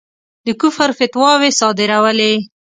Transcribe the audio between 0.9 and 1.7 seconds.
فتواوې